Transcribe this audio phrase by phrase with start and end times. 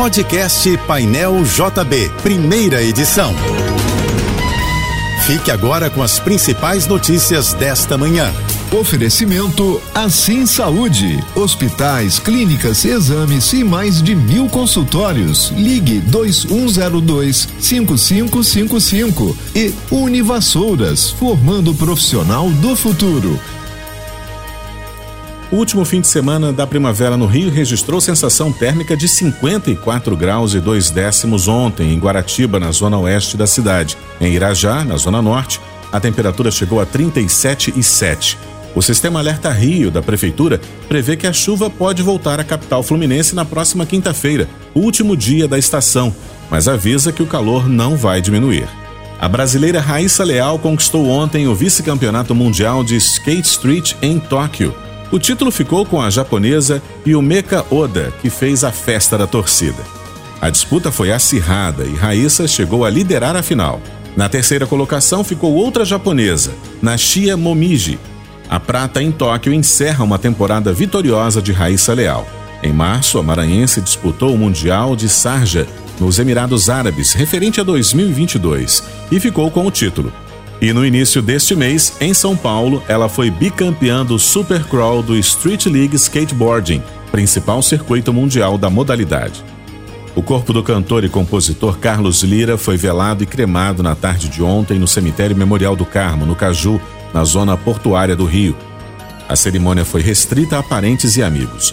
[0.00, 3.34] Podcast Painel JB, primeira edição.
[5.26, 8.32] Fique agora com as principais notícias desta manhã.
[8.72, 11.22] Oferecimento Assim Saúde.
[11.36, 15.52] Hospitais, clínicas, exames e mais de mil consultórios.
[15.54, 23.38] Ligue 2102 5555 e Univassouras, formando o profissional do futuro.
[25.52, 30.54] O último fim de semana da primavera no Rio registrou sensação térmica de 54 graus
[30.54, 33.98] e 2 décimos ontem, em Guaratiba, na zona oeste da cidade.
[34.20, 35.60] Em Irajá, na zona norte,
[35.90, 38.36] a temperatura chegou a 37,7.
[38.76, 43.34] O sistema Alerta Rio da Prefeitura prevê que a chuva pode voltar à capital fluminense
[43.34, 46.14] na próxima quinta-feira, último dia da estação,
[46.48, 48.68] mas avisa que o calor não vai diminuir.
[49.20, 54.72] A brasileira Raíssa Leal conquistou ontem o vice-campeonato mundial de Skate Street em Tóquio.
[55.12, 59.82] O título ficou com a japonesa Yumeka Oda, que fez a festa da torcida.
[60.40, 63.80] A disputa foi acirrada e Raíssa chegou a liderar a final.
[64.16, 67.98] Na terceira colocação ficou outra japonesa, Nashia Momiji.
[68.48, 72.26] A prata em Tóquio encerra uma temporada vitoriosa de Raíssa Leal.
[72.62, 75.66] Em março, a maranhense disputou o Mundial de Sarja,
[75.98, 80.12] nos Emirados Árabes, referente a 2022, e ficou com o título.
[80.60, 85.64] E no início deste mês, em São Paulo, ela foi bicampeã do Supercrawl do Street
[85.64, 89.42] League Skateboarding, principal circuito mundial da modalidade.
[90.14, 94.42] O corpo do cantor e compositor Carlos Lira foi velado e cremado na tarde de
[94.42, 96.78] ontem no cemitério Memorial do Carmo, no Caju,
[97.14, 98.54] na zona portuária do Rio.
[99.26, 101.72] A cerimônia foi restrita a parentes e amigos.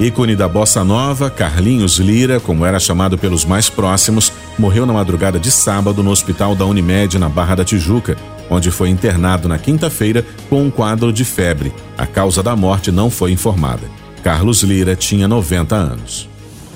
[0.00, 5.40] Ícone da bossa nova, Carlinhos Lira, como era chamado pelos mais próximos, morreu na madrugada
[5.40, 8.16] de sábado no hospital da Unimed, na Barra da Tijuca,
[8.48, 11.72] onde foi internado na quinta-feira com um quadro de febre.
[11.96, 13.82] A causa da morte não foi informada.
[14.22, 16.28] Carlos Lira tinha 90 anos.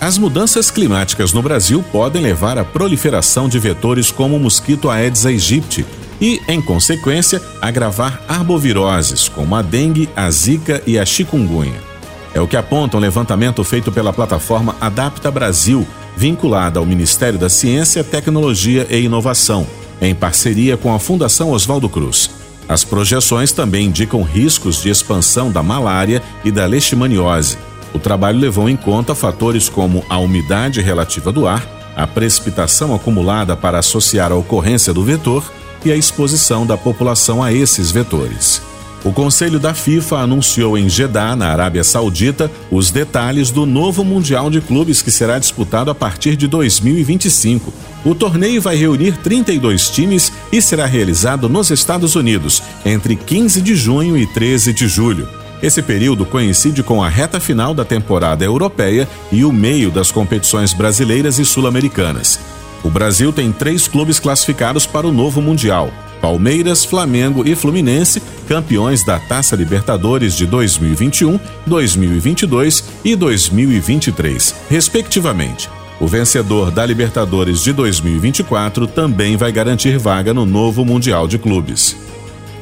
[0.00, 5.26] As mudanças climáticas no Brasil podem levar à proliferação de vetores como o mosquito Aedes
[5.26, 5.84] aegypti
[6.18, 11.89] e, em consequência, agravar arboviroses como a dengue, a zika e a chikungunya.
[12.34, 15.86] É o que aponta um levantamento feito pela plataforma Adapta Brasil,
[16.16, 19.66] vinculada ao Ministério da Ciência, Tecnologia e Inovação,
[20.00, 22.30] em parceria com a Fundação Oswaldo Cruz.
[22.68, 27.58] As projeções também indicam riscos de expansão da malária e da leishmaniose.
[27.92, 33.56] O trabalho levou em conta fatores como a umidade relativa do ar, a precipitação acumulada
[33.56, 35.42] para associar a ocorrência do vetor
[35.84, 38.62] e a exposição da população a esses vetores.
[39.02, 44.50] O Conselho da FIFA anunciou em Jeddah, na Arábia Saudita, os detalhes do novo Mundial
[44.50, 47.72] de Clubes que será disputado a partir de 2025.
[48.04, 53.74] O torneio vai reunir 32 times e será realizado nos Estados Unidos entre 15 de
[53.74, 55.26] junho e 13 de julho.
[55.62, 60.74] Esse período coincide com a reta final da temporada europeia e o meio das competições
[60.74, 62.38] brasileiras e sul-americanas.
[62.82, 69.04] O Brasil tem três clubes classificados para o novo Mundial: Palmeiras, Flamengo e Fluminense, campeões
[69.04, 75.68] da Taça Libertadores de 2021, 2022 e 2023, respectivamente.
[76.00, 81.94] O vencedor da Libertadores de 2024 também vai garantir vaga no novo Mundial de Clubes.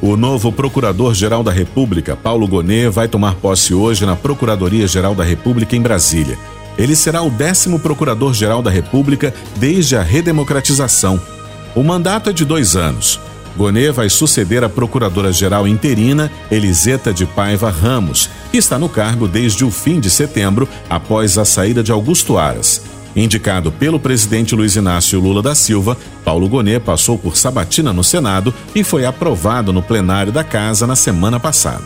[0.01, 5.75] O novo Procurador-Geral da República, Paulo Gonet, vai tomar posse hoje na Procuradoria-Geral da República
[5.75, 6.37] em Brasília.
[6.77, 11.19] Ele será o décimo Procurador-Geral da República desde a redemocratização.
[11.75, 13.19] O mandato é de dois anos.
[13.59, 19.65] Gonê vai suceder a procuradora-geral interina Eliseta de Paiva Ramos, que está no cargo desde
[19.65, 22.81] o fim de setembro, após a saída de Augusto Aras.
[23.13, 28.53] Indicado pelo presidente Luiz Inácio Lula da Silva, Paulo Gonê passou por sabatina no Senado
[28.73, 31.83] e foi aprovado no plenário da casa na semana passada.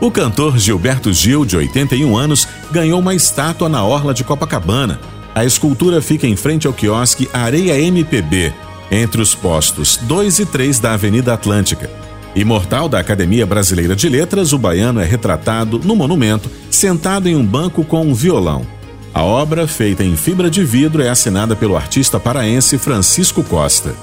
[0.00, 4.98] O cantor Gilberto Gil, de 81 anos, ganhou uma estátua na orla de Copacabana.
[5.32, 8.52] A escultura fica em frente ao quiosque Areia MPB,
[8.90, 11.90] entre os postos 2 e 3 da Avenida Atlântica.
[12.34, 17.46] Imortal da Academia Brasileira de Letras, o baiano é retratado no monumento, sentado em um
[17.46, 18.66] banco com um violão.
[19.14, 23.94] A obra, feita em fibra de vidro, é assinada pelo artista paraense Francisco Costa.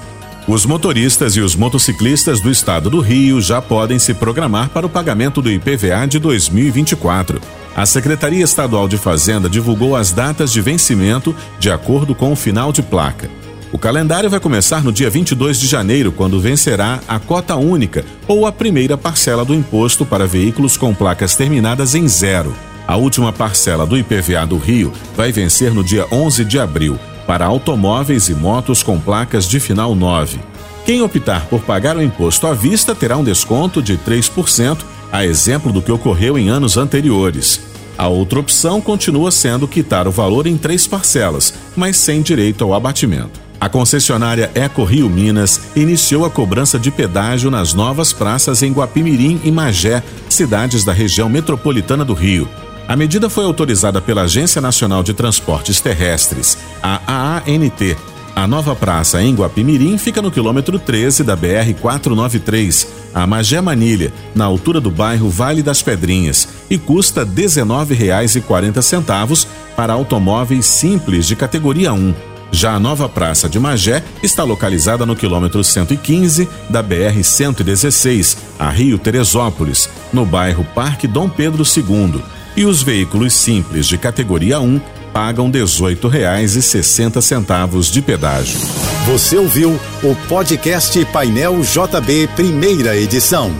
[0.48, 4.90] Os motoristas e os motociclistas do estado do Rio já podem se programar para o
[4.90, 7.42] pagamento do IPVA de 2024.
[7.76, 12.72] A Secretaria Estadual de Fazenda divulgou as datas de vencimento de acordo com o final
[12.72, 13.30] de placa.
[13.72, 18.46] O calendário vai começar no dia 22 de janeiro, quando vencerá a cota única ou
[18.46, 22.54] a primeira parcela do imposto para veículos com placas terminadas em zero.
[22.86, 27.46] A última parcela do IPVA do Rio vai vencer no dia 11 de abril, para
[27.46, 30.40] automóveis e motos com placas de final 9.
[30.86, 34.80] Quem optar por pagar o imposto à vista terá um desconto de 3%,
[35.10, 37.62] a exemplo do que ocorreu em anos anteriores.
[37.98, 42.74] A outra opção continua sendo quitar o valor em três parcelas, mas sem direito ao
[42.74, 43.51] abatimento.
[43.62, 49.40] A concessionária Eco Rio Minas iniciou a cobrança de pedágio nas novas praças em Guapimirim
[49.44, 52.50] e Magé, cidades da região metropolitana do Rio.
[52.88, 57.96] A medida foi autorizada pela Agência Nacional de Transportes Terrestres, a AANT.
[58.36, 64.12] A nova praça em Guapimirim fica no quilômetro 13 da BR 493, a Magé Manilha,
[64.34, 71.36] na altura do bairro Vale das Pedrinhas, e custa R$ 19,40 para automóveis simples de
[71.36, 72.31] categoria 1.
[72.52, 79.00] Já a nova Praça de Magé está localizada no quilômetro 115 da BR-116, a Rio
[79.00, 82.22] Teresópolis, no bairro Parque Dom Pedro II.
[82.56, 84.80] E os veículos simples de categoria 1
[85.14, 88.60] pagam R$ 18,60 de pedágio.
[89.06, 93.56] Você ouviu o podcast Painel JB, primeira edição.